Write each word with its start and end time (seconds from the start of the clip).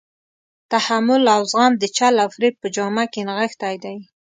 تحمل 0.71 1.23
او 1.35 1.41
زغم 1.51 1.73
د 1.77 1.83
چل 1.97 2.15
او 2.23 2.29
فریب 2.35 2.55
په 2.61 2.67
جامه 2.75 3.05
کې 3.13 3.21
نغښتی 3.27 3.75
دی. 3.83 3.97